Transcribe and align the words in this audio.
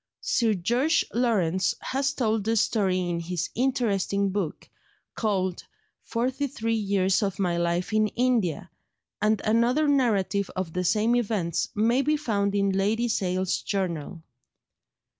Sir 0.21 0.55
George 0.55 1.05
Lawrence 1.13 1.75
has 1.79 2.11
told 2.11 2.43
the 2.43 2.55
story 2.55 3.01
in 3.07 3.19
his 3.19 3.51
interesting 3.53 4.29
book 4.31 4.67
called 5.13 5.63
Forty 6.01 6.47
three 6.47 6.73
Years 6.73 7.21
of 7.21 7.37
my 7.37 7.55
Life 7.57 7.93
in 7.93 8.07
India, 8.07 8.71
and 9.21 9.39
another 9.45 9.87
narrative 9.87 10.49
of 10.55 10.73
the 10.73 10.83
same 10.83 11.15
events 11.15 11.69
may 11.75 12.01
be 12.01 12.17
found 12.17 12.55
in 12.55 12.71
Lady 12.71 13.07
Sale's 13.07 13.61
Journal. 13.61 14.23